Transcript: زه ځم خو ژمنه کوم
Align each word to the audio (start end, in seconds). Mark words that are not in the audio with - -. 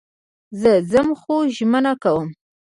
زه 0.61 0.71
ځم 0.91 1.07
خو 1.19 1.35
ژمنه 1.55 1.93
کوم 2.03 2.27